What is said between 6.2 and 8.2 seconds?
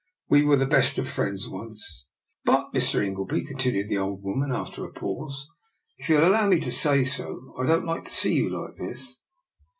allow me to say so, I don't like to